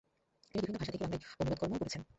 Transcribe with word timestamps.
তিনি 0.43 0.57
বিভিন্ন 0.57 0.77
ভাষা 0.77 0.91
থেকে 0.91 1.03
বাংলায় 1.03 1.21
অনুবাদকর্মও 1.33 1.79
করেছেন। 1.81 2.01